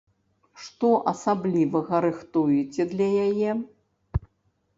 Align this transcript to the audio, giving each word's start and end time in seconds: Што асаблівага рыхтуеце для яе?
Што 0.61 0.89
асаблівага 1.11 1.95
рыхтуеце 2.07 2.83
для 2.95 3.09
яе? 3.27 3.51